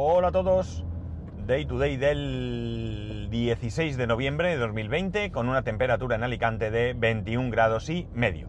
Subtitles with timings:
[0.00, 0.84] Hola a todos.
[1.44, 6.94] Day to day del 16 de noviembre de 2020 con una temperatura en Alicante de
[6.94, 8.48] 21 grados y medio.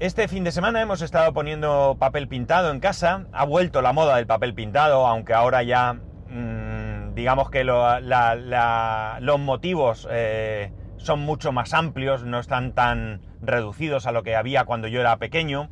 [0.00, 3.26] Este fin de semana hemos estado poniendo papel pintado en casa.
[3.30, 10.08] Ha vuelto la moda del papel pintado, aunque ahora ya mmm, digamos que los motivos
[10.10, 15.00] eh, son mucho más amplios, no están tan reducidos a lo que había cuando yo
[15.00, 15.70] era pequeño.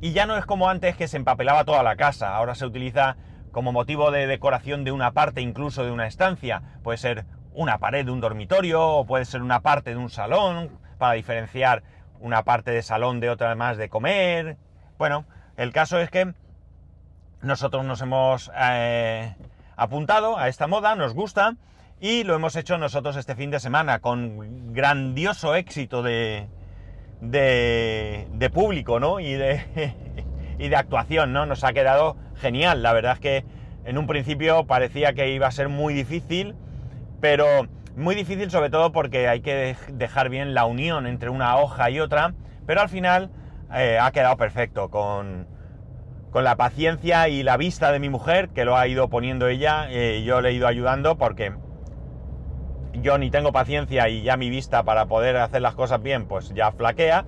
[0.00, 3.18] Y ya no es como antes que se empapelaba toda la casa, ahora se utiliza
[3.52, 6.62] como motivo de decoración de una parte incluso de una estancia.
[6.82, 10.70] Puede ser una pared de un dormitorio o puede ser una parte de un salón
[10.98, 11.82] para diferenciar
[12.20, 14.56] una parte de salón de otra más de comer.
[14.98, 15.24] Bueno,
[15.56, 16.32] el caso es que
[17.42, 19.34] nosotros nos hemos eh,
[19.76, 21.56] apuntado a esta moda, nos gusta
[22.00, 26.48] y lo hemos hecho nosotros este fin de semana con grandioso éxito de,
[27.20, 29.20] de, de público, ¿no?
[29.20, 29.94] Y de,
[30.58, 31.46] y de actuación, ¿no?
[31.46, 32.82] Nos ha quedado genial.
[32.82, 33.44] La verdad es que
[33.84, 36.54] en un principio parecía que iba a ser muy difícil,
[37.20, 37.46] pero
[37.96, 42.00] muy difícil sobre todo porque hay que dejar bien la unión entre una hoja y
[42.00, 42.34] otra,
[42.66, 43.30] pero al final
[43.74, 45.46] eh, ha quedado perfecto con,
[46.30, 49.86] con, la paciencia y la vista de mi mujer, que lo ha ido poniendo ella,
[49.90, 51.52] eh, yo le he ido ayudando porque
[53.02, 56.52] yo ni tengo paciencia y ya mi vista para poder hacer las cosas bien, pues
[56.54, 57.24] ya flaquea.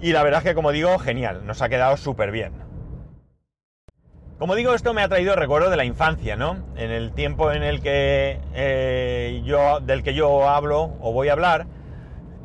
[0.00, 2.52] Y la verdad es que, como digo, genial, nos ha quedado súper bien.
[4.38, 6.58] Como digo, esto me ha traído recuerdo de la infancia, ¿no?
[6.76, 11.32] En el tiempo en el que eh, yo, del que yo hablo o voy a
[11.32, 11.66] hablar,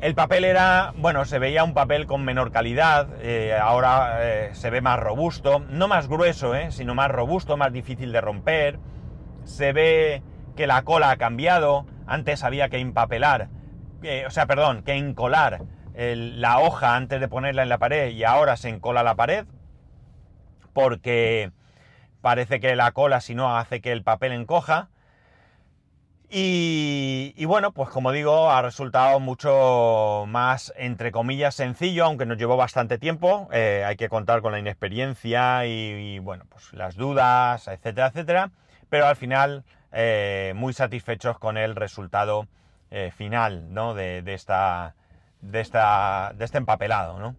[0.00, 4.70] el papel era, bueno, se veía un papel con menor calidad, eh, ahora eh, se
[4.70, 6.72] ve más robusto, no más grueso, ¿eh?
[6.72, 8.80] sino más robusto, más difícil de romper,
[9.44, 10.24] se ve
[10.56, 13.48] que la cola ha cambiado, antes había que empapelar,
[14.26, 15.62] o sea, perdón, que encolar
[15.94, 19.46] la hoja antes de ponerla en la pared y ahora se encola la pared
[20.72, 21.52] porque
[22.20, 24.90] parece que la cola si no hace que el papel encoja.
[26.36, 32.56] Y, bueno, pues como digo, ha resultado mucho más, entre comillas, sencillo, aunque nos llevó
[32.56, 33.48] bastante tiempo.
[33.52, 38.50] Eh, hay que contar con la inexperiencia y, bueno, pues las dudas, etcétera, etcétera.
[38.88, 39.62] Pero al final,
[39.92, 42.48] eh, muy satisfechos con el resultado
[42.90, 43.94] eh, final, ¿no?
[43.94, 44.96] De esta,
[45.50, 47.36] de, esta, de este empapelado, ¿no?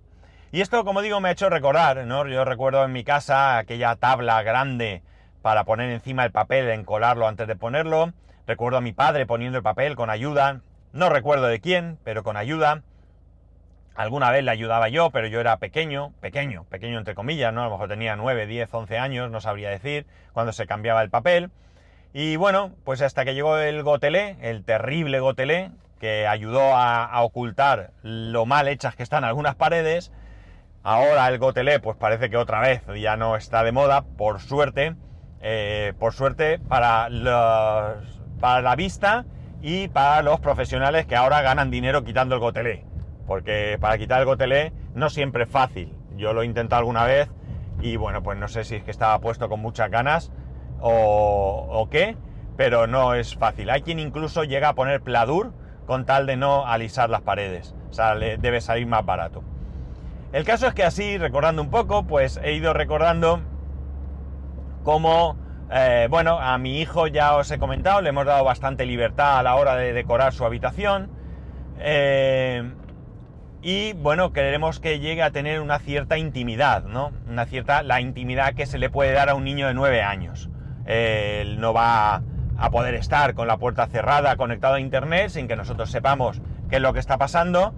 [0.51, 2.27] Y esto, como digo, me ha hecho recordar, ¿no?
[2.27, 5.01] Yo recuerdo en mi casa aquella tabla grande
[5.41, 8.13] para poner encima el papel, encolarlo antes de ponerlo.
[8.47, 10.61] Recuerdo a mi padre poniendo el papel con ayuda.
[10.93, 12.83] No recuerdo de quién, pero con ayuda.
[13.95, 17.61] Alguna vez le ayudaba yo, pero yo era pequeño, pequeño, pequeño entre comillas, ¿no?
[17.61, 21.09] A lo mejor tenía 9, 10, 11 años, no sabría decir, cuando se cambiaba el
[21.09, 21.49] papel.
[22.13, 27.91] Y bueno, pues hasta que llegó el gotelé, el terrible gotelé, que ayudó a, ocultar
[28.03, 30.11] lo mal hechas que están algunas paredes,
[30.87, 34.95] Ahora el gotelé, pues parece que otra vez ya no está de moda, por suerte.
[35.41, 39.25] Eh, por suerte para la vista
[39.63, 42.85] y para los profesionales que ahora ganan dinero quitando el gotelé.
[43.25, 45.91] Porque para quitar el gotelé no siempre es fácil.
[46.17, 47.29] Yo lo he intentado alguna vez
[47.81, 50.31] y bueno, pues no sé si es que estaba puesto con muchas ganas
[50.79, 52.15] o, o qué,
[52.57, 53.71] pero no es fácil.
[53.71, 55.51] Hay quien incluso llega a poner pladur
[55.85, 57.75] con tal de no alisar las paredes.
[57.89, 59.43] O sea, le debe salir más barato.
[60.33, 63.41] El caso es que así, recordando un poco, pues he ido recordando
[64.83, 65.37] cómo,
[65.71, 69.43] eh, bueno, a mi hijo ya os he comentado, le hemos dado bastante libertad a
[69.43, 71.09] la hora de decorar su habitación.
[71.79, 72.69] Eh,
[73.61, 77.11] y bueno, queremos que llegue a tener una cierta intimidad, ¿no?
[77.27, 80.49] Una cierta, la intimidad que se le puede dar a un niño de 9 años.
[80.85, 82.21] Él no va
[82.57, 86.77] a poder estar con la puerta cerrada, conectado a internet, sin que nosotros sepamos qué
[86.77, 87.73] es lo que está pasando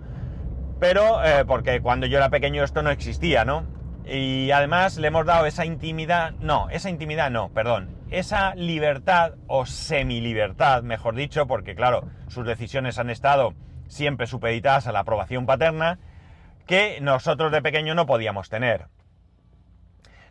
[0.80, 3.66] pero eh, porque cuando yo era pequeño esto no existía, ¿no?
[4.06, 9.66] Y además le hemos dado esa intimidad, no, esa intimidad no, perdón, esa libertad o
[9.66, 13.54] semi-libertad, mejor dicho, porque claro, sus decisiones han estado
[13.88, 16.00] siempre supeditadas a la aprobación paterna,
[16.66, 18.88] que nosotros de pequeño no podíamos tener.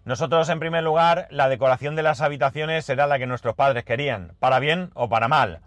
[0.06, 4.37] Nosotros, en primer lugar, la decoración de las habitaciones era la que nuestros padres querían,
[4.38, 5.62] para bien o para mal.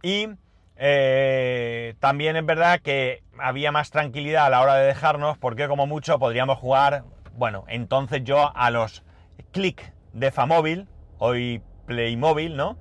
[0.00, 0.28] Y
[0.76, 5.88] eh, también es verdad que había más tranquilidad a la hora de dejarnos porque como
[5.88, 7.02] mucho podríamos jugar,
[7.32, 9.02] bueno, entonces yo a los
[9.50, 10.86] click de Famóvil,
[11.18, 12.78] hoy Playmobil, ¿no?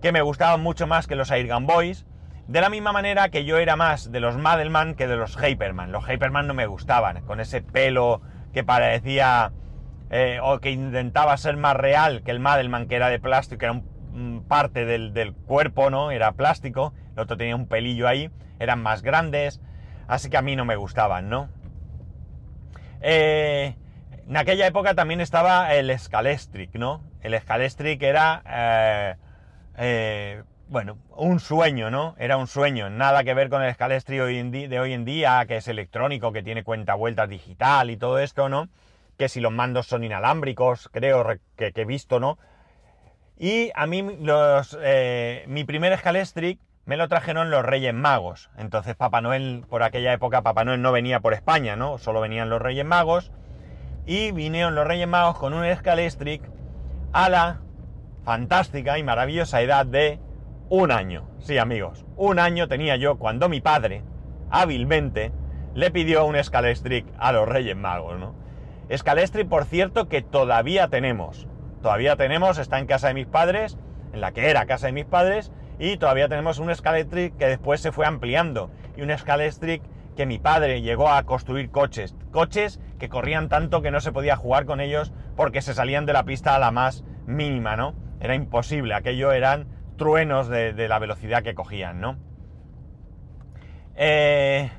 [0.00, 2.06] Que me gustaban mucho más que los Airgun Boys.
[2.46, 5.92] De la misma manera que yo era más de los Madelman que de los Hyperman.
[5.92, 8.22] Los Hyperman no me gustaban, con ese pelo
[8.54, 9.52] que parecía
[10.10, 13.66] eh, o que intentaba ser más real que el Madelman, que era de plástico, que
[13.66, 16.10] era un, parte del, del cuerpo, ¿no?
[16.10, 19.60] Era plástico el otro tenía un pelillo ahí, eran más grandes,
[20.06, 21.48] así que a mí no me gustaban, ¿no?
[23.00, 23.74] Eh,
[24.28, 27.02] En aquella época también estaba el Scalestric, ¿no?
[27.22, 29.16] El Scalestric era,
[29.78, 32.14] eh, bueno, un sueño, ¿no?
[32.18, 32.88] Era un sueño.
[32.88, 36.62] Nada que ver con el Scalestric de hoy en día, que es electrónico, que tiene
[36.62, 38.68] cuenta vueltas digital y todo esto, ¿no?
[39.18, 41.26] Que si los mandos son inalámbricos, creo
[41.56, 42.38] que, he visto, ¿no?
[43.36, 48.48] Y a mí los, eh, mi primer Scalestric me lo trajeron los Reyes Magos.
[48.56, 51.98] Entonces Papá Noel, por aquella época, Papá Noel no venía por España, ¿no?
[51.98, 53.30] Solo venían los Reyes Magos.
[54.06, 56.42] Y vinieron los Reyes Magos con un Scalestric
[57.12, 57.60] a la
[58.24, 60.18] fantástica y maravillosa edad de
[60.70, 61.28] un año.
[61.40, 64.02] Sí, amigos, un año tenía yo cuando mi padre,
[64.50, 65.32] hábilmente,
[65.74, 68.34] le pidió un Scalestric a los Reyes Magos, ¿no?
[68.96, 71.46] Scalestric, por cierto, que todavía tenemos.
[71.82, 73.78] Todavía tenemos, está en casa de mis padres,
[74.12, 77.80] en la que era casa de mis padres, y todavía tenemos un Scalestric que después
[77.80, 78.70] se fue ampliando.
[78.96, 79.82] Y un Scalestric
[80.16, 82.16] que mi padre llegó a construir coches.
[82.32, 86.12] Coches que corrían tanto que no se podía jugar con ellos porque se salían de
[86.12, 87.94] la pista a la más mínima, ¿no?
[88.20, 88.94] Era imposible.
[88.94, 92.18] Aquello eran truenos de, la velocidad que cogían, ¿no?
[93.94, 94.70] Eh,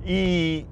[0.06, 0.66] Y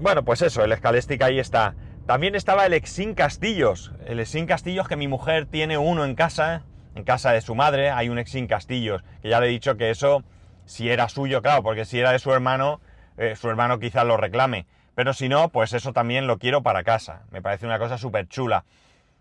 [0.00, 1.76] bueno, pues eso, el Scalestric ahí está.
[2.10, 3.92] También estaba el Exin Castillos.
[4.04, 6.64] El Exin Castillos que mi mujer tiene uno en casa
[6.96, 9.90] en casa de su madre hay un Exin Castillos, que ya le he dicho que
[9.90, 10.24] eso,
[10.64, 12.80] si era suyo, claro, porque si era de su hermano,
[13.16, 14.66] eh, su hermano quizás lo reclame.
[14.96, 17.22] Pero si no, pues eso también lo quiero para casa.
[17.30, 18.64] Me parece una cosa súper chula.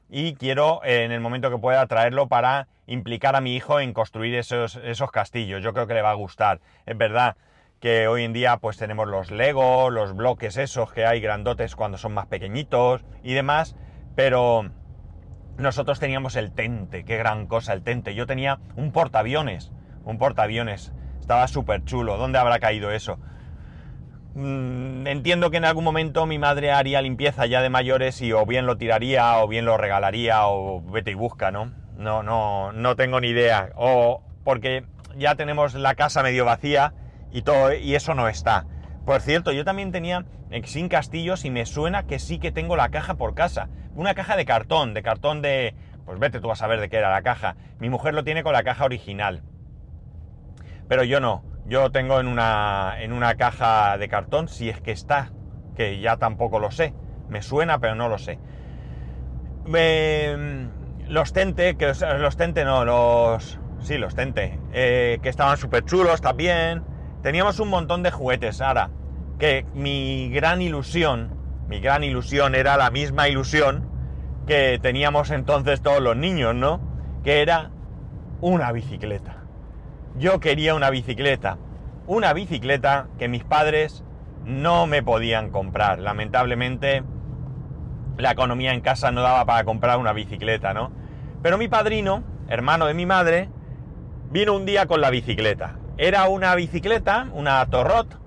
[0.09, 3.93] Y quiero, eh, en el momento que pueda, traerlo para implicar a mi hijo en
[3.93, 5.61] construir esos, esos castillos.
[5.61, 6.59] Yo creo que le va a gustar.
[6.87, 7.37] Es verdad
[7.79, 11.97] que hoy en día pues tenemos los Lego, los bloques esos que hay grandotes cuando
[11.97, 13.75] son más pequeñitos y demás,
[14.15, 14.69] pero
[15.57, 18.15] nosotros teníamos el Tente, qué gran cosa el Tente.
[18.15, 19.71] Yo tenía un portaaviones,
[20.03, 20.91] un portaaviones.
[21.19, 22.17] Estaba súper chulo.
[22.17, 23.17] ¿Dónde habrá caído eso?
[24.35, 28.45] Mm, entiendo que en algún momento mi madre haría limpieza ya de mayores y o
[28.45, 31.71] bien lo tiraría o bien lo regalaría o vete y busca, ¿no?
[31.97, 33.71] No, no, no tengo ni idea.
[33.75, 34.85] O porque
[35.17, 36.93] ya tenemos la casa medio vacía
[37.31, 38.65] y todo, y eso no está.
[39.05, 42.89] Por cierto, yo también tenía Exin Castillos y me suena que sí que tengo la
[42.89, 43.69] caja por casa.
[43.95, 45.75] Una caja de cartón, de cartón de...
[46.05, 47.55] Pues vete tú a saber de qué era la caja.
[47.79, 49.43] Mi mujer lo tiene con la caja original.
[50.87, 51.43] Pero yo no.
[51.65, 55.31] Yo tengo en una, en una caja de cartón, si es que está,
[55.75, 56.95] que ya tampoco lo sé.
[57.29, 58.39] Me suena, pero no lo sé.
[61.07, 63.59] los Tente, que los Tente no, los...
[63.81, 66.83] Sí, los Tente, eh, que estaban súper chulos también.
[67.21, 68.61] Teníamos un montón de juguetes.
[68.61, 68.89] Ahora,
[69.37, 71.35] que mi gran ilusión,
[71.67, 73.89] mi gran ilusión era la misma ilusión
[74.47, 76.79] que teníamos entonces todos los niños, ¿no?
[77.23, 77.71] Que era
[78.41, 79.43] una bicicleta.
[80.17, 81.57] Yo quería una bicicleta.
[82.07, 84.03] Una bicicleta que mis padres
[84.45, 85.99] no me podían comprar.
[85.99, 87.03] Lamentablemente,
[88.17, 90.91] la economía en casa no daba para comprar una bicicleta, ¿no?
[91.43, 93.49] Pero mi padrino, hermano de mi madre,
[94.31, 95.75] vino un día con la bicicleta.
[96.01, 98.17] Era una bicicleta, una Torrot,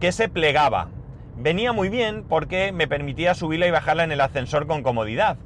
[0.00, 0.88] que se plegaba.
[1.36, 5.36] Venía muy bien porque me permitía subirla y bajarla en el ascensor con comodidad.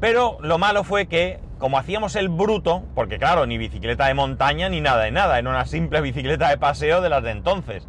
[0.00, 4.70] Pero lo malo fue que, como hacíamos el bruto, porque claro, ni bicicleta de montaña
[4.70, 7.86] ni nada de nada, era una simple bicicleta de paseo de las de entonces.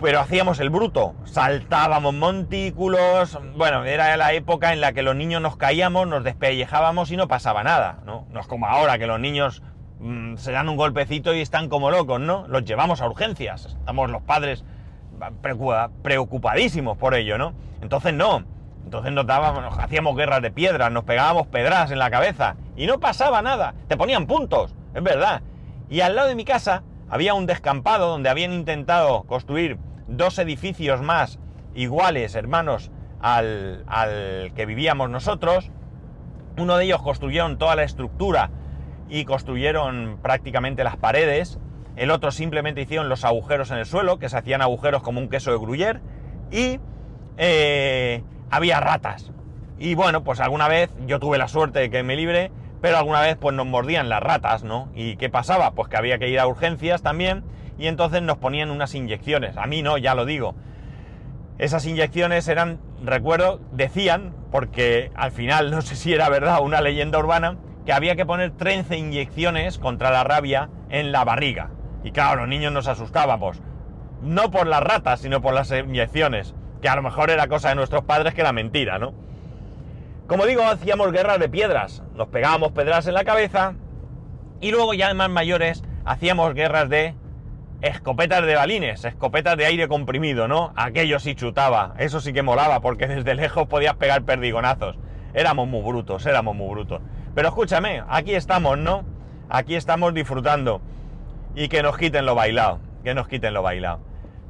[0.00, 5.42] Pero hacíamos el bruto, saltábamos montículos, bueno, era la época en la que los niños
[5.42, 8.24] nos caíamos, nos despellejábamos y no pasaba nada, ¿no?
[8.30, 9.64] No es como ahora que los niños
[10.02, 12.44] Mm, se dan un golpecito y están como locos, ¿no?
[12.48, 13.66] Los llevamos a urgencias.
[13.66, 14.64] Estamos los padres
[16.02, 17.54] preocupadísimos por ello, ¿no?
[17.80, 18.42] Entonces no.
[18.84, 22.98] Entonces nos dábamos, hacíamos guerras de piedras, nos pegábamos pedras en la cabeza y no
[22.98, 23.74] pasaba nada.
[23.86, 25.42] Te ponían puntos, es verdad.
[25.88, 29.78] Y al lado de mi casa había un descampado donde habían intentado construir
[30.08, 31.38] dos edificios más
[31.76, 32.90] iguales, hermanos,
[33.20, 35.70] al, al que vivíamos nosotros.
[36.58, 38.50] Uno de ellos construyeron toda la estructura
[39.12, 41.58] y construyeron prácticamente las paredes.
[41.96, 45.28] El otro simplemente hicieron los agujeros en el suelo, que se hacían agujeros como un
[45.28, 46.00] queso de gruyer.
[46.50, 46.80] Y
[47.36, 49.30] eh, había ratas.
[49.78, 52.50] Y bueno, pues alguna vez yo tuve la suerte de que me libre,
[52.80, 54.88] pero alguna vez pues nos mordían las ratas, ¿no?
[54.94, 55.72] ¿Y qué pasaba?
[55.72, 57.44] Pues que había que ir a urgencias también
[57.78, 59.58] y entonces nos ponían unas inyecciones.
[59.58, 60.54] A mí no, ya lo digo.
[61.58, 67.18] Esas inyecciones eran, recuerdo, decían, porque al final no sé si era verdad una leyenda
[67.18, 71.70] urbana, que había que poner 13 inyecciones contra la rabia en la barriga.
[72.04, 73.60] Y claro, los niños nos asustábamos.
[74.22, 76.54] No por las ratas, sino por las inyecciones.
[76.80, 79.14] Que a lo mejor era cosa de nuestros padres que la mentira, ¿no?
[80.26, 82.02] Como digo, hacíamos guerras de piedras.
[82.14, 83.74] Nos pegábamos pedras en la cabeza.
[84.60, 87.14] Y luego ya más mayores hacíamos guerras de
[87.80, 90.72] escopetas de balines, escopetas de aire comprimido, ¿no?
[90.76, 94.96] Aquello sí chutaba, eso sí que molaba, porque desde lejos podías pegar perdigonazos.
[95.34, 97.02] Éramos muy brutos, éramos muy brutos.
[97.34, 99.04] Pero escúchame, aquí estamos, ¿no?
[99.48, 100.80] Aquí estamos disfrutando.
[101.54, 104.00] Y que nos quiten lo bailado, que nos quiten lo bailado.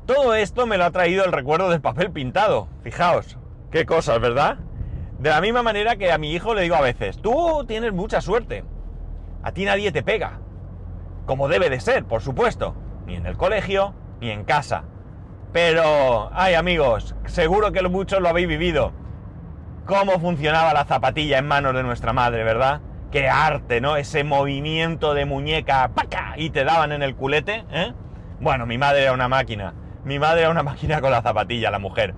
[0.06, 2.68] Todo esto me lo ha traído el recuerdo del papel pintado.
[2.82, 3.38] Fijaos,
[3.70, 4.58] qué cosas, ¿verdad?
[5.18, 8.20] De la misma manera que a mi hijo le digo a veces, tú tienes mucha
[8.20, 8.64] suerte.
[9.42, 10.40] A ti nadie te pega.
[11.26, 12.74] Como debe de ser, por supuesto
[13.06, 14.84] ni en el colegio, ni en casa.
[15.52, 18.92] Pero, ay amigos, seguro que muchos lo habéis vivido.
[19.86, 22.80] Cómo funcionaba la zapatilla en manos de nuestra madre, ¿verdad?
[23.10, 23.96] Qué arte, ¿no?
[23.96, 25.90] Ese movimiento de muñeca.
[26.36, 27.92] Y te daban en el culete, ¿eh?
[28.40, 29.74] Bueno, mi madre era una máquina.
[30.04, 32.14] Mi madre era una máquina con la zapatilla, la mujer.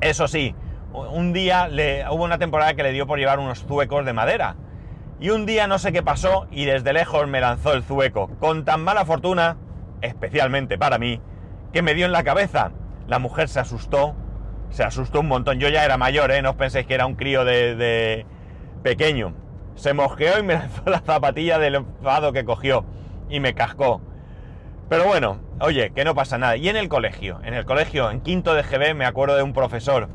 [0.00, 0.54] Eso sí,
[0.92, 4.56] un día le, hubo una temporada que le dio por llevar unos zuecos de madera.
[5.18, 8.64] Y un día no sé qué pasó y desde lejos me lanzó el zueco, con
[8.64, 9.56] tan mala fortuna,
[10.02, 11.20] especialmente para mí,
[11.72, 12.70] que me dio en la cabeza.
[13.08, 14.14] La mujer se asustó,
[14.70, 15.58] se asustó un montón.
[15.58, 16.42] Yo ya era mayor, ¿eh?
[16.42, 18.26] No os penséis que era un crío de,
[18.82, 19.34] pequeño.
[19.74, 22.84] Se mosqueó y me lanzó la zapatilla del enfado que cogió
[23.28, 24.00] y me cascó.
[24.88, 26.56] Pero bueno, oye, que no pasa nada.
[26.56, 29.52] Y en el colegio, en el colegio, en quinto de GB, me acuerdo de un
[29.52, 30.08] profesor.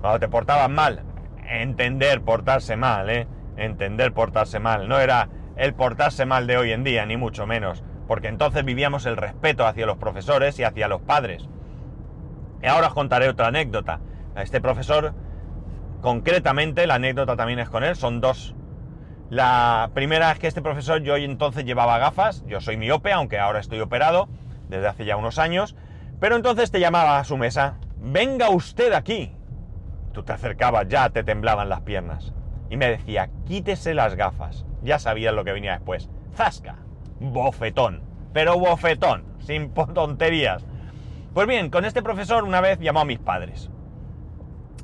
[0.00, 1.02] Cuando te portabas mal,
[1.48, 3.28] entender portarse mal, ¿eh?
[3.56, 4.88] entender portarse mal.
[4.88, 9.06] No era el portarse mal de hoy en día, ni mucho menos, porque entonces vivíamos
[9.06, 11.48] el respeto hacia los profesores y hacia los padres.
[12.68, 14.00] Ahora os contaré otra anécdota.
[14.36, 15.14] Este profesor,
[16.00, 18.54] concretamente, la anécdota también es con él, son dos.
[19.30, 23.60] La primera es que este profesor yo entonces llevaba gafas, yo soy miope, aunque ahora
[23.60, 24.28] estoy operado
[24.68, 25.76] desde hace ya unos años,
[26.18, 29.32] pero entonces te llamaba a su mesa, venga usted aquí.
[30.12, 32.32] Tú te acercabas, ya te temblaban las piernas
[32.70, 34.64] y me decía, quítese las gafas.
[34.82, 36.08] Ya sabía lo que venía después.
[36.34, 36.76] ¡Zasca!
[37.18, 38.02] Bofetón.
[38.32, 40.64] Pero bofetón, sin tonterías.
[41.34, 43.70] Pues bien, con este profesor una vez llamó a mis padres.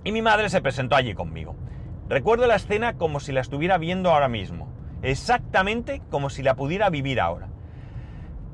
[0.05, 1.57] Y mi madre se presentó allí conmigo.
[2.09, 4.69] Recuerdo la escena como si la estuviera viendo ahora mismo.
[5.03, 7.49] Exactamente como si la pudiera vivir ahora.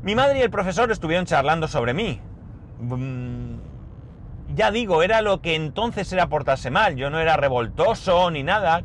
[0.02, 2.18] Mi madre y el profesor estuvieron charlando sobre mí.
[2.80, 3.56] Mm,
[4.54, 6.96] ya digo, era lo que entonces era portarse mal.
[6.96, 8.82] Yo no era revoltoso ni nada.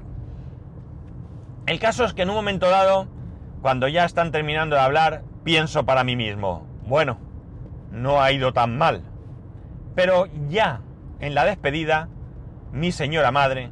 [1.66, 3.08] El caso es que en un momento dado,
[3.62, 7.18] cuando ya están terminando de hablar, pienso para mí mismo, bueno,
[7.98, 9.04] no ha ido tan mal.
[9.96, 10.82] Pero ya
[11.20, 12.10] en la despedida,
[12.72, 13.72] mi señora madre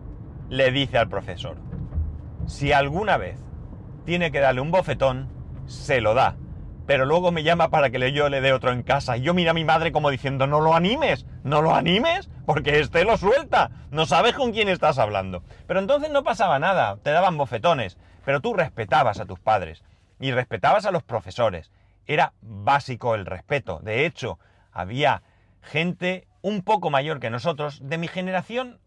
[0.50, 1.58] le dice al profesor,
[2.48, 3.40] si alguna vez
[4.06, 5.30] tiene que darle un bofetón,
[5.66, 6.38] se lo da
[6.86, 9.18] pero luego me llama para que yo le dé otro en casa.
[9.18, 12.80] Y yo miro a mi madre como diciendo, no lo animes, no lo animes, porque
[12.80, 15.44] este lo suelta, no sabes con quién estás hablando.
[15.68, 19.84] Pero entonces no pasaba nada, te daban bofetones, pero tú respetabas a tus padres
[20.20, 21.72] y respetabas a los profesores.
[22.08, 23.80] Era básico el respeto.
[23.82, 24.40] De hecho,
[24.72, 25.24] había
[25.62, 28.80] gente un poco mayor que nosotros, de mi generación,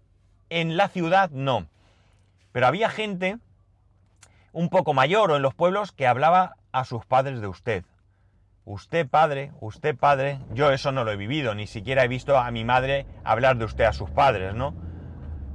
[0.50, 1.66] en la ciudad no.
[2.52, 3.38] Pero había gente
[4.52, 7.84] un poco mayor o en los pueblos que hablaba a sus padres de usted.
[8.64, 12.50] Usted padre, usted padre, yo eso no lo he vivido, ni siquiera he visto a
[12.50, 14.74] mi madre hablar de usted a sus padres, ¿no?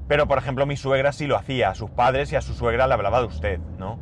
[0.08, 2.88] Pero por ejemplo mi suegra sí lo hacía, a sus padres y a su suegra
[2.88, 4.00] le hablaba de usted, ¿no?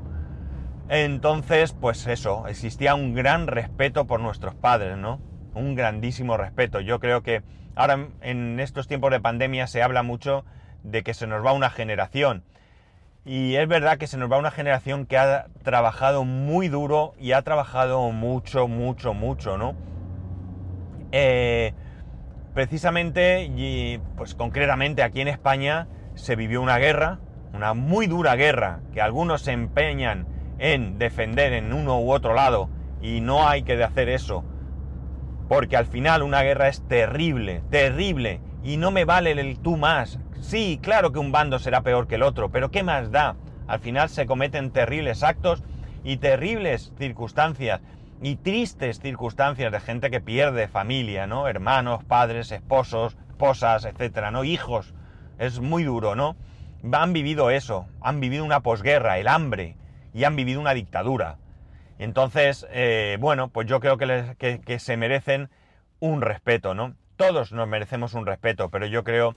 [0.94, 5.22] Entonces, pues eso, existía un gran respeto por nuestros padres, ¿no?
[5.54, 6.82] Un grandísimo respeto.
[6.82, 7.44] Yo creo que
[7.76, 10.44] ahora en estos tiempos de pandemia se habla mucho
[10.84, 12.44] de que se nos va una generación.
[13.24, 17.32] Y es verdad que se nos va una generación que ha trabajado muy duro y
[17.32, 19.76] ha trabajado mucho, mucho, mucho, ¿no?
[21.14, 21.74] Eh,
[22.54, 27.20] precisamente, y pues concretamente aquí en España se vivió una guerra,
[27.54, 32.70] una muy dura guerra, que algunos se empeñan en defender en uno u otro lado,
[33.02, 34.46] y no hay que hacer eso,
[35.50, 40.20] porque al final una guerra es terrible, terrible, y no me vale el tú más,
[40.42, 43.36] Sí, claro que un bando será peor que el otro, pero ¿qué más da?
[43.68, 45.64] Al final se cometen terribles actos
[46.04, 47.80] y terribles circunstancias
[48.24, 51.48] y tristes circunstancias de gente que pierde familia, ¿no?
[51.48, 54.44] Hermanos, padres, esposos, esposas, etcétera, ¿no?
[54.44, 54.96] Hijos.
[55.38, 56.36] Es muy duro, ¿no?
[56.92, 59.78] Han vivido eso, han vivido una posguerra, el hambre,
[60.14, 61.38] y han vivido una dictadura.
[62.00, 65.50] Entonces, eh, bueno, pues yo creo que, que se merecen
[66.00, 66.96] un respeto, ¿no?
[67.22, 69.36] todos nos merecemos un respeto, pero yo creo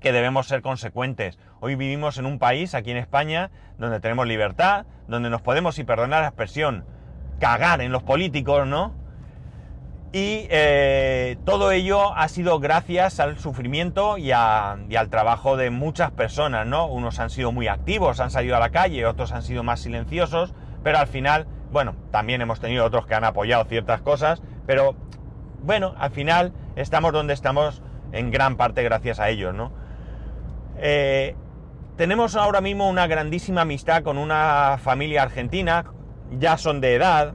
[0.00, 1.40] que debemos ser consecuentes.
[1.58, 5.82] Hoy vivimos en un país, aquí en España, donde tenemos libertad, donde nos podemos, y
[5.82, 6.84] perdonar la expresión,
[7.40, 8.94] cagar en los políticos, ¿no?
[10.14, 16.68] Y eh, todo ello ha sido gracias al sufrimiento y, al trabajo de muchas personas,
[16.68, 16.86] ¿no?
[16.86, 20.54] Unos han sido muy activos, han salido a la calle, otros han sido más silenciosos,
[20.84, 24.94] pero al final, bueno, también hemos tenido otros que han apoyado ciertas cosas, pero
[25.64, 29.72] bueno, al final estamos donde estamos en gran parte gracias a ellos, ¿no?
[30.78, 31.34] Eh,
[31.96, 35.86] tenemos ahora mismo una grandísima amistad con una familia argentina,
[36.38, 37.34] ya son de edad,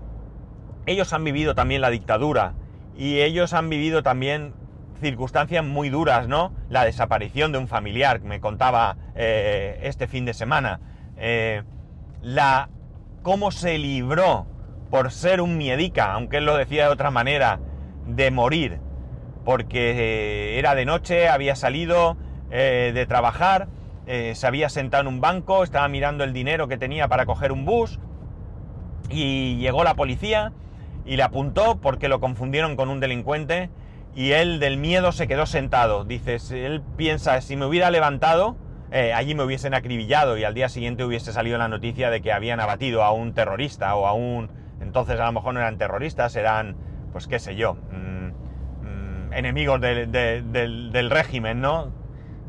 [0.85, 2.53] ellos han vivido también la dictadura
[2.99, 4.53] y ellos han vivido también
[4.99, 6.51] circunstancias muy duras, ¿no?
[6.67, 10.81] La desaparición de un familiar, me contaba eh, este fin de semana.
[11.15, 11.63] Eh,
[12.21, 12.67] la
[13.23, 14.47] cómo se libró
[14.91, 17.61] por ser un miedica, aunque él lo decía de otra manera,
[18.05, 18.81] de morir,
[19.45, 22.17] porque eh, era de noche, había salido
[22.49, 23.67] de trabajar,
[24.07, 27.63] se había sentado en un banco, estaba mirando el dinero que tenía para coger un
[27.63, 27.99] bus
[29.07, 30.51] y llegó la policía
[31.05, 33.69] y le apuntó porque lo confundieron con un delincuente
[34.15, 36.03] y él del miedo se quedó sentado.
[36.03, 38.57] Dices, él piensa, si me hubiera levantado,
[38.91, 42.31] eh, allí me hubiesen acribillado y al día siguiente hubiese salido la noticia de que
[42.31, 44.49] habían abatido a un terrorista o a un...
[44.81, 46.75] Entonces a lo mejor no eran terroristas, eran,
[47.11, 51.91] pues qué sé yo, mm, mm, enemigos del, régimen, ¿no?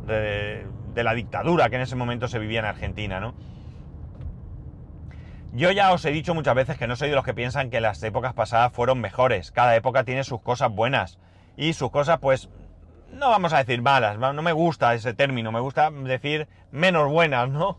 [0.06, 3.34] de la dictadura que en ese momento se vivía en Argentina, ¿no?
[5.52, 7.80] Yo ya os he dicho muchas veces que no soy de los que piensan que
[7.80, 9.50] las épocas pasadas fueron mejores.
[9.50, 11.18] Cada época tiene sus cosas buenas
[11.56, 12.48] y sus cosas, pues,
[13.12, 14.16] no vamos a decir malas.
[14.16, 17.78] No me gusta ese término, me gusta decir menos buenas, ¿no?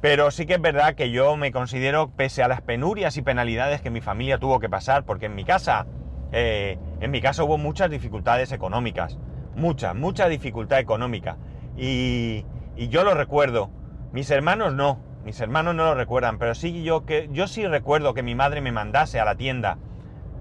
[0.00, 3.80] Pero sí que es verdad que yo me considero, pese a las penurias y penalidades
[3.80, 5.86] que mi familia tuvo que pasar, porque en mi casa,
[6.30, 9.18] eh, en mi casa hubo muchas dificultades económicas,
[9.56, 11.38] mucha, mucha dificultad económica.
[11.76, 12.44] Y,
[12.76, 13.70] y yo lo recuerdo.
[14.12, 18.14] Mis hermanos no, mis hermanos no lo recuerdan, pero sí yo que yo sí recuerdo
[18.14, 19.76] que mi madre me mandase a la tienda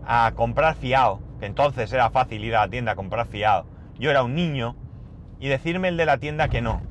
[0.06, 3.66] a comprar fiado, que entonces era fácil ir a la tienda a comprar fiado.
[4.00, 4.78] Yo era un niño
[5.42, 6.84] y decirme el de la tienda que no,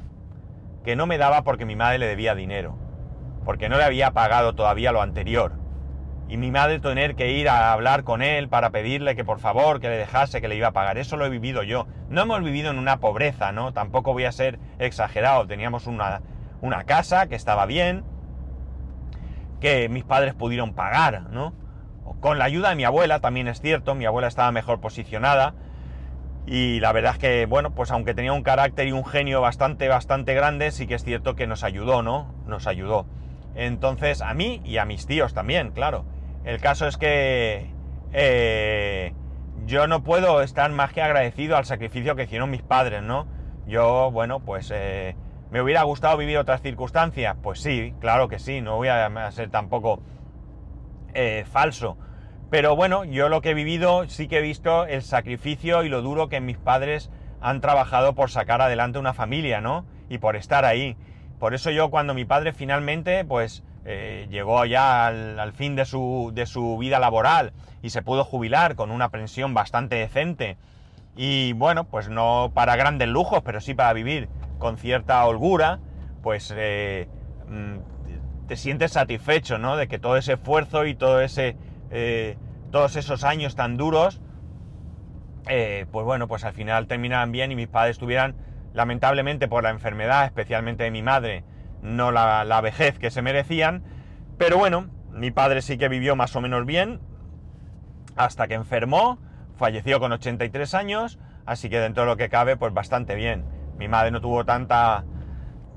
[0.84, 2.76] que no me daba porque mi madre le debía dinero,
[3.46, 5.52] porque no le había pagado todavía lo anterior.
[6.28, 9.80] Y mi madre tener que ir a hablar con él para pedirle que por favor,
[9.80, 10.98] que le dejase, que le iba a pagar.
[10.98, 11.86] Eso lo he vivido yo.
[12.10, 13.72] No hemos vivido en una pobreza, ¿no?
[13.72, 15.46] Tampoco voy a ser exagerado.
[15.46, 16.20] Teníamos una,
[16.60, 18.04] una casa que estaba bien,
[19.60, 21.54] que mis padres pudieron pagar, ¿no?
[22.20, 25.54] Con la ayuda de mi abuela, también es cierto, mi abuela estaba mejor posicionada
[26.46, 29.88] y la verdad es que, bueno, pues aunque tenía un carácter y un genio bastante,
[29.88, 32.32] bastante grande, sí que es cierto que nos ayudó, ¿no?
[32.46, 33.06] Nos ayudó.
[33.56, 36.04] Entonces, a mí y a mis tíos también, claro.
[36.44, 37.70] El caso es que
[38.12, 39.12] eh,
[39.66, 43.26] yo no puedo estar más que agradecido al sacrificio que hicieron mis padres, ¿no?
[43.66, 45.16] Yo, bueno, pues eh,
[45.50, 47.36] ¿Me hubiera gustado vivir otras circunstancias?
[47.42, 50.00] Pues sí, claro que sí, no voy a ser tampoco
[51.14, 51.96] eh, falso.
[52.50, 56.02] Pero bueno, yo lo que he vivido sí que he visto el sacrificio y lo
[56.02, 59.84] duro que mis padres han trabajado por sacar adelante una familia, ¿no?
[60.08, 60.96] Y por estar ahí.
[61.38, 65.84] Por eso yo cuando mi padre finalmente, pues, eh, llegó ya al, al fin de
[65.84, 70.56] su, de su vida laboral y se pudo jubilar con una pensión bastante decente
[71.16, 75.80] y bueno, pues no para grandes lujos, pero sí para vivir con cierta holgura,
[76.22, 77.08] pues eh,
[77.48, 79.76] mm, te sientes satisfecho, ¿no?
[79.76, 81.56] De que todo ese esfuerzo y todo ese,
[81.90, 82.36] eh,
[82.70, 84.20] todos esos años tan duros,
[85.48, 88.34] eh, pues bueno, pues al final terminaran bien y mis padres tuvieran,
[88.72, 91.44] lamentablemente por la enfermedad, especialmente de mi madre,
[91.82, 93.82] no la, la vejez que se merecían,
[94.38, 97.00] pero bueno, mi padre sí que vivió más o menos bien,
[98.16, 99.18] hasta que enfermó,
[99.56, 103.44] falleció con 83 años, así que dentro de lo que cabe, pues bastante bien.
[103.78, 105.04] Mi madre no tuvo tanta,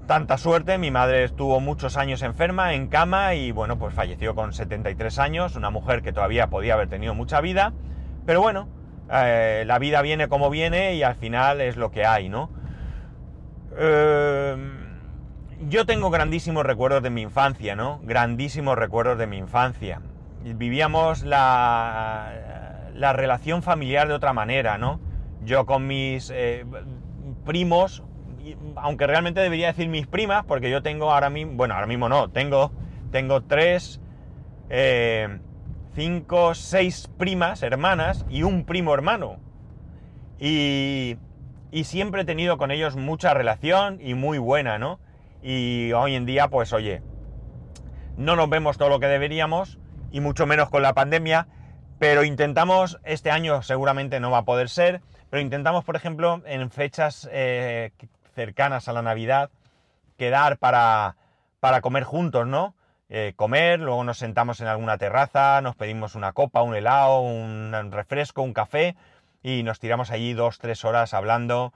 [0.08, 4.54] tanta suerte, mi madre estuvo muchos años enferma, en cama y bueno, pues falleció con
[4.54, 7.74] 73 años, una mujer que todavía podía haber tenido mucha vida,
[8.26, 8.68] pero bueno,
[9.12, 12.50] eh, la vida viene como viene y al final es lo que hay, ¿no?
[13.78, 14.80] Em,
[15.68, 18.00] yo tengo grandísimos recuerdos de mi infancia, ¿no?
[18.04, 20.02] Grandísimos recuerdos de mi infancia.
[20.44, 25.00] Vivíamos la, la relación familiar de otra manera, ¿no?
[25.44, 26.32] Yo con mis...
[26.34, 26.66] Eh,
[27.50, 28.04] primos,
[28.76, 32.30] aunque realmente debería decir mis primas, porque yo tengo ahora mismo, bueno, ahora mismo no,
[32.30, 32.72] tengo,
[33.10, 34.00] tengo tres,
[34.70, 35.40] eh,
[35.96, 39.38] cinco, seis primas, hermanas y un primo hermano.
[40.40, 41.18] Y,
[41.72, 45.00] y siempre he tenido con ellos mucha relación y muy buena, ¿no?
[45.42, 47.02] Y hoy en día, pues oye,
[48.16, 49.80] no nos vemos todo lo que deberíamos,
[50.12, 51.48] y mucho menos con la pandemia,
[52.00, 56.72] pero intentamos, este año seguramente no va a poder ser, pero intentamos, por ejemplo, en
[56.72, 57.92] fechas eh,
[58.34, 59.52] cercanas a la Navidad,
[60.18, 61.18] quedar para,
[61.60, 62.74] para comer juntos, ¿no?
[63.10, 67.92] Eh, comer, luego nos sentamos en alguna terraza, nos pedimos una copa, un helado, un
[67.92, 68.96] refresco, un café
[69.44, 71.74] y nos tiramos allí dos, tres horas hablando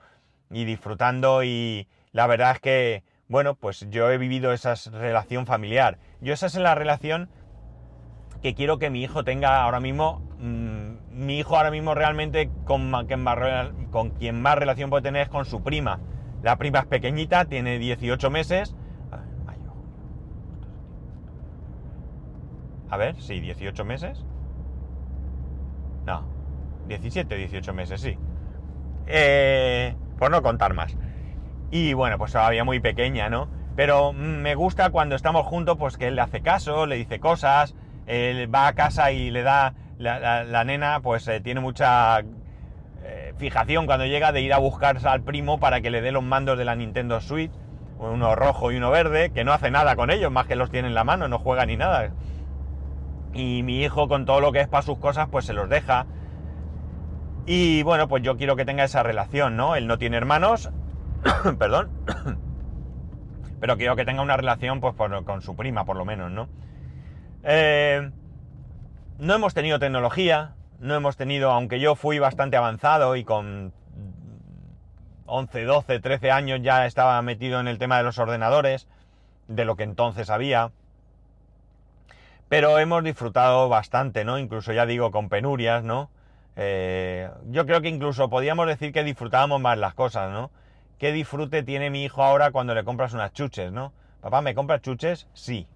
[0.50, 5.98] y disfrutando y la verdad es que, bueno, pues yo he vivido esa relación familiar.
[6.20, 7.28] Yo esa es la relación
[8.44, 10.20] que quiero que mi hijo tenga ahora mismo.
[10.38, 12.92] Mm, mi hijo ahora mismo realmente con,
[13.90, 15.98] con quien más relación puede tener es con su prima.
[16.42, 18.76] La prima es pequeñita, tiene 18 meses.
[22.90, 24.22] A ver, sí, 18 meses.
[26.04, 26.22] No,
[26.86, 28.14] 17, 18 meses, sí.
[29.06, 30.94] Eh, por no contar más.
[31.70, 33.48] Y bueno, pues todavía muy pequeña, ¿no?
[33.74, 37.20] Pero mm, me gusta cuando estamos juntos, pues que él le hace caso, le dice
[37.20, 37.74] cosas,
[38.06, 42.20] él va a casa y le da, la, nena pues eh, tiene mucha
[43.02, 46.22] eh, fijación cuando llega de ir a buscar al primo para que le dé los
[46.22, 47.52] mandos de la Nintendo Switch,
[47.98, 50.88] uno rojo y uno verde, que no hace nada con ellos, más que los tiene
[50.88, 52.10] en la mano, no juega ni nada.
[53.32, 56.06] Y mi hijo con todo lo que es para sus cosas, pues se los deja.
[57.46, 59.76] Y bueno, pues yo quiero que tenga esa relación, ¿no?
[59.76, 60.70] Él no tiene hermanos,
[61.58, 61.90] perdón,
[63.60, 66.48] pero quiero que tenga una relación pues con su prima, por lo menos, ¿no?
[67.46, 68.10] Eh,
[69.18, 73.74] no hemos tenido tecnología, no hemos tenido, aunque yo fui bastante avanzado y con
[75.26, 78.88] 11, 12, 13 años ya estaba metido en el tema de los ordenadores,
[79.46, 80.72] de lo que entonces había.
[82.48, 84.38] Pero hemos disfrutado bastante, ¿no?
[84.38, 86.10] Incluso ya digo, con penurias, ¿no?
[86.56, 90.50] Eh, yo creo que incluso podíamos decir que disfrutábamos más las cosas, ¿no?
[90.98, 93.92] ¿Qué disfrute tiene mi hijo ahora cuando le compras unas chuches, ¿no?
[94.22, 95.26] Papá, ¿me compras chuches?
[95.34, 95.66] Sí.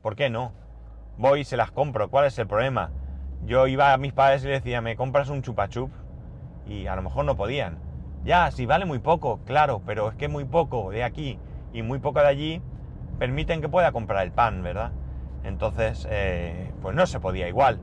[0.00, 0.52] ¿Por qué no?
[1.16, 2.08] Voy y se las compro.
[2.08, 2.90] ¿Cuál es el problema?
[3.44, 5.90] Yo iba a mis padres y les decía, ¿me compras un chupachup?
[6.66, 7.78] Y a lo mejor no podían.
[8.24, 11.38] Ya, si vale muy poco, claro, pero es que muy poco de aquí
[11.72, 12.62] y muy poco de allí
[13.18, 14.92] permiten que pueda comprar el pan, ¿verdad?
[15.44, 17.80] Entonces, eh, pues no se podía igual.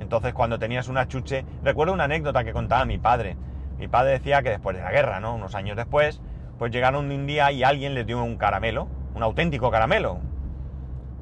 [0.00, 3.36] Entonces, cuando tenías una chuche, recuerdo una anécdota que contaba mi padre.
[3.78, 5.34] Mi padre decía que después de la guerra, ¿no?
[5.34, 6.20] Unos años después,
[6.58, 10.20] pues llegaron un día y alguien les dio un caramelo, un auténtico caramelo.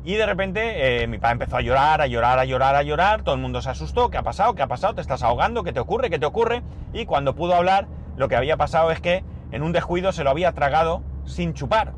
[0.04, 3.22] Y de repente eh, mi padre empezó a llorar, a llorar, a llorar, a llorar,
[3.22, 4.54] todo el mundo se asustó, ¿qué ha pasado?
[4.54, 4.94] ¿Qué ha pasado?
[4.94, 5.62] ¿Te estás ahogando?
[5.62, 6.10] ¿Qué te ocurre?
[6.10, 6.62] ¿Qué te ocurre?
[6.92, 7.86] Y cuando pudo hablar,
[8.16, 11.92] lo que había pasado es que en un descuido se lo había tragado sin chupar.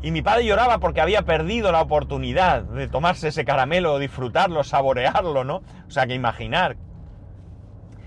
[0.00, 5.44] Y mi padre lloraba porque había perdido la oportunidad de tomarse ese caramelo, disfrutarlo, saborearlo,
[5.44, 5.62] ¿no?
[5.86, 6.76] O sea, que imaginar.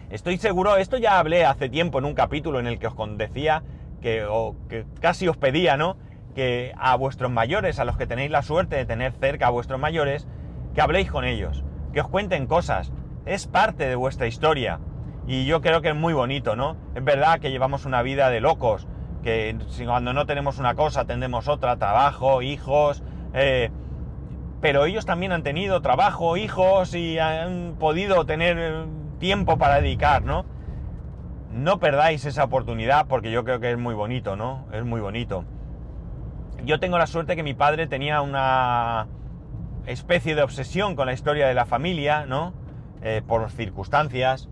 [0.10, 3.62] Estoy seguro, esto ya hablé hace tiempo en un capítulo en el que os decía
[4.01, 5.97] que, o que casi os pedía, ¿no?
[6.38, 9.80] Que a vuestros mayores, a los que tenéis la suerte de tener cerca a vuestros
[9.80, 10.28] mayores,
[10.76, 12.93] que habléis con ellos, que os cuenten cosas.
[13.26, 14.80] Es parte de vuestra historia.
[15.26, 16.78] Y yo creo que es muy bonito, ¿no?
[16.93, 18.88] Es verdad que llevamos una vida de locos,
[19.23, 23.02] que cuando no tenemos una cosa tendemos otra, trabajo, hijos,
[23.34, 23.71] eh,
[24.62, 28.86] pero ellos también han tenido trabajo, hijos y han podido tener
[29.17, 30.45] tiempo para dedicar, ¿no?
[31.52, 34.67] No perdáis esa oportunidad porque yo creo que es muy bonito, ¿no?
[34.71, 35.43] Es muy bonito.
[36.67, 39.08] Yo tengo la suerte que mi padre tenía una
[39.86, 42.53] especie de obsesión con la historia de la familia, ¿no?
[43.01, 44.49] Eh, por circunstancias.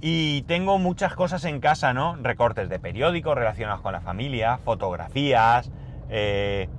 [0.00, 2.16] Y tengo muchas cosas en casa, ¿no?
[2.16, 5.70] Recortes de periódicos relacionados con la familia, fotografías.
[6.08, 6.70] Eh,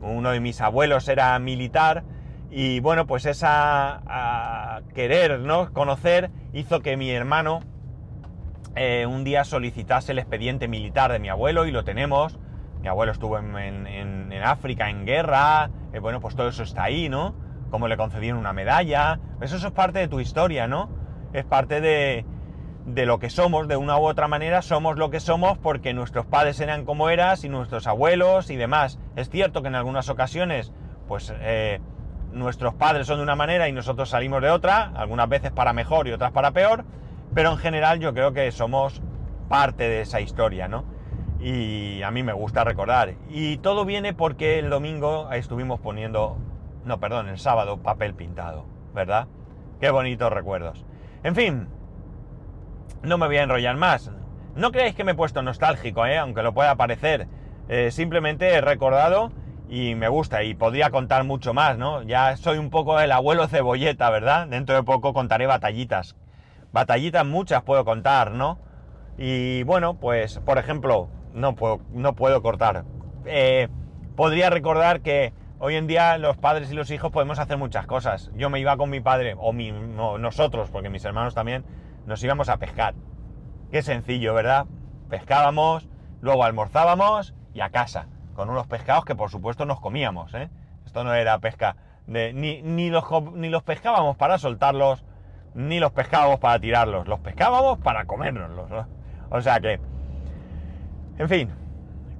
[0.00, 2.02] uno de mis abuelos era militar
[2.50, 5.70] y bueno, pues esa querer, ¿no?
[5.74, 7.60] Conocer hizo que mi hermano
[8.74, 12.38] eh, un día solicitase el expediente militar de mi abuelo y lo tenemos.
[12.82, 17.34] Mi abuelo estuvo en, África en guerra, eh, bueno, pues todo eso está ahí, ¿no?
[17.70, 19.20] Como le concedieron una medalla.
[19.40, 20.88] Eso, eso es parte de tu historia, ¿no?
[21.32, 22.24] Es parte de,
[22.86, 26.26] de lo que somos, de una u otra manera, somos lo que somos porque nuestros
[26.26, 28.98] padres eran como eras y nuestros abuelos y demás.
[29.16, 30.72] Es cierto que en algunas ocasiones,
[31.06, 31.80] pues eh,
[32.32, 36.08] nuestros padres son de una manera y nosotros salimos de otra, algunas veces para mejor
[36.08, 36.84] y otras para peor,
[37.34, 39.02] pero en general yo creo que somos
[39.48, 40.84] parte de esa historia, ¿no?
[41.40, 43.14] Y a mí me gusta recordar.
[43.30, 46.36] Y todo viene porque el domingo estuvimos poniendo,
[46.84, 49.26] no, perdón, el sábado papel pintado, ¿verdad?
[49.80, 50.84] Qué bonitos recuerdos.
[51.22, 51.68] En fin,
[53.02, 54.10] no me voy a enrollar más.
[54.54, 56.18] No creáis que me he puesto nostálgico, ¿eh?
[56.18, 57.28] aunque lo pueda parecer.
[57.68, 59.30] Eh, simplemente he recordado
[59.68, 62.02] y me gusta y podría contar mucho más, ¿no?
[62.02, 64.48] Ya soy un poco el abuelo cebolleta, ¿verdad?
[64.48, 66.16] Dentro de poco contaré batallitas.
[66.72, 68.58] Batallitas muchas puedo contar, ¿no?
[69.16, 72.84] Y bueno, pues, por ejemplo, no puedo, no puedo cortar.
[73.24, 73.68] Eh,
[74.16, 78.30] podría recordar que hoy en día los padres y los hijos podemos hacer muchas cosas.
[78.34, 81.64] Yo me iba con mi padre, o, mi, nosotros, porque mis hermanos también,
[82.06, 82.94] nos íbamos a pescar.
[83.70, 84.66] Qué sencillo, ¿verdad?
[85.08, 85.88] Pescábamos,
[86.20, 90.50] luego almorzábamos y a casa, con unos pescados que por supuesto nos comíamos, ¿eh?
[90.84, 91.76] Esto no era pesca
[92.10, 95.04] ni, ni, los, ni los pescábamos para soltarlos,
[95.54, 98.70] ni los pescábamos para tirarlos, los pescábamos para comérnoslos.
[98.70, 98.86] ¿no?
[99.30, 99.80] O sea que,
[101.20, 101.50] en fin,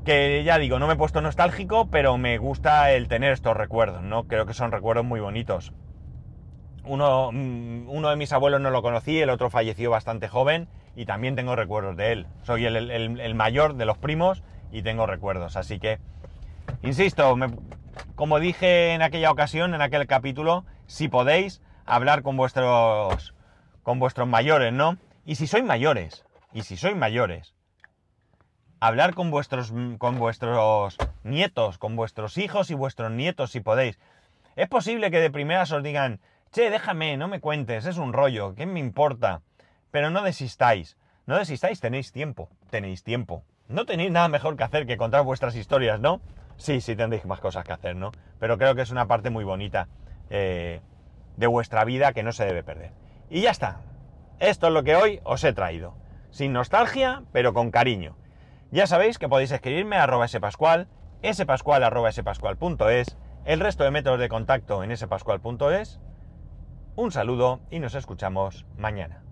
[0.05, 4.03] que ya digo, no me he puesto nostálgico, pero me gusta el tener estos recuerdos,
[4.03, 4.25] ¿no?
[4.25, 5.73] Creo que son recuerdos muy bonitos.
[6.85, 11.07] Uno, mm, uno de mis abuelos no lo conocí, el otro falleció bastante joven y
[11.07, 12.27] también tengo recuerdos de él.
[12.43, 15.99] Soy el, mayor de los primos y tengo recuerdos, así que,
[16.83, 17.35] insisto,
[18.17, 23.35] como dije en aquella ocasión, en aquel capítulo, si podéis hablar con vuestros,
[23.83, 24.99] con vuestros mayores, ¿no?
[25.25, 27.55] Y si sois mayores, y si sois mayores,
[28.81, 33.99] hablar con vuestros, con vuestros nietos, con vuestros hijos y vuestros nietos, si podéis.
[34.57, 38.55] Es posible que de primeras os digan, che, déjame, no me cuentes, es un rollo,
[38.55, 39.43] ¿qué me importa?
[39.91, 43.45] Pero no desistáis, no desistáis, tenéis tiempo, tenéis tiempo.
[43.69, 46.21] No tenéis nada mejor que hacer que contar vuestras historias, ¿no?
[46.57, 48.11] Sí, sí tendréis más cosas que hacer, ¿no?
[48.41, 49.87] Pero creo que es una parte muy bonita
[50.29, 50.81] eh,
[51.37, 52.93] de vuestra vida que no se debe perder.
[53.29, 53.81] Y ya está.
[54.41, 55.95] Esto es lo que hoy os he traído.
[56.31, 58.17] Sin nostalgia, pero con cariño.
[58.73, 60.87] Ya sabéis que podéis escribirme a arroba spascual,
[61.33, 65.99] spascual arroba spascual.es, el resto de métodos de contacto en spascual.es.
[66.95, 69.25] Un saludo y nos escuchamos mañana.